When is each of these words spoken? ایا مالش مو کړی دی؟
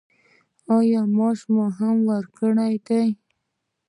ایا 0.75 1.01
مالش 1.17 1.39
مو 1.53 1.63
کړی 2.37 2.73
دی؟ 2.85 3.05